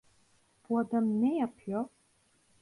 Bu 0.69 0.79
adam 0.79 1.21
ne 1.21 1.37
yapıyor? 1.37 1.85